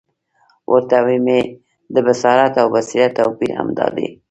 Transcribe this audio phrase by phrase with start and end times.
[0.71, 1.41] ورته ومي
[1.93, 4.07] د بصارت او بصیرت توپیر همد دادی،